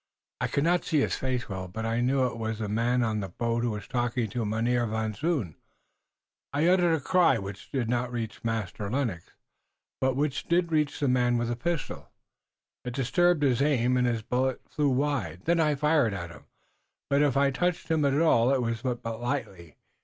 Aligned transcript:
I 0.39 0.47
could 0.47 0.63
not 0.63 0.83
see 0.83 1.01
his 1.01 1.15
face 1.15 1.47
well, 1.47 1.67
but 1.67 1.85
I 1.85 2.01
knew 2.01 2.25
it 2.25 2.39
was 2.39 2.57
the 2.57 2.67
man 2.67 3.03
on 3.03 3.19
the 3.19 3.29
boat 3.29 3.61
who 3.61 3.69
was 3.69 3.87
talking 3.87 4.31
to 4.31 4.43
Mynheer 4.43 4.87
Van 4.87 5.13
Zoon. 5.13 5.53
I 6.51 6.65
uttered 6.65 6.95
a 6.95 6.99
cry 6.99 7.37
which 7.37 7.69
did 7.71 7.87
not 7.87 8.11
reach 8.11 8.43
Master 8.43 8.89
Lennox, 8.89 9.25
but 9.99 10.15
which 10.15 10.47
did 10.47 10.71
reach 10.71 10.99
the 10.99 11.07
man 11.07 11.37
with 11.37 11.49
the 11.49 11.55
pistol. 11.55 12.09
It 12.83 12.95
disturbed 12.95 13.43
his 13.43 13.61
aim, 13.61 13.95
and 13.95 14.07
his 14.07 14.23
bullet 14.23 14.61
flew 14.67 14.89
wide. 14.89 15.41
Then 15.45 15.59
I 15.59 15.75
fired 15.75 16.15
at 16.15 16.31
him, 16.31 16.45
but 17.07 17.21
if 17.21 17.37
I 17.37 17.51
touched 17.51 17.89
him 17.89 18.03
at 18.03 18.19
all 18.19 18.51
it 18.51 18.59
was 18.59 18.81
but 18.81 19.03
lightly. 19.05 19.75